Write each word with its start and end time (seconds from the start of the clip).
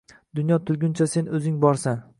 Dunyo 0.39 0.57
turgunicha 0.69 1.07
sen 1.15 1.31
O‘zing 1.41 1.63
borsan. 1.67 2.05